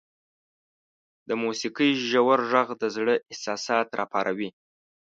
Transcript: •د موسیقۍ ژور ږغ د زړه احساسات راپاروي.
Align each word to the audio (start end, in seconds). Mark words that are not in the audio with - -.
•د 1.27 1.29
موسیقۍ 1.43 1.89
ژور 2.09 2.39
ږغ 2.51 2.67
د 2.81 2.83
زړه 2.95 3.13
احساسات 3.31 3.87
راپاروي. 3.99 4.49